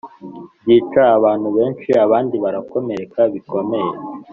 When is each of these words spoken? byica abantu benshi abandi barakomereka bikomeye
byica 0.61 1.01
abantu 1.17 1.47
benshi 1.57 1.89
abandi 2.05 2.35
barakomereka 2.43 3.19
bikomeye 3.33 3.91